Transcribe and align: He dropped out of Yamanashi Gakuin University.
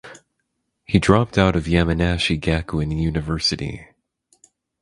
He 0.83 0.97
dropped 0.97 1.37
out 1.37 1.55
of 1.55 1.65
Yamanashi 1.67 2.35
Gakuin 2.41 2.99
University. 2.99 3.85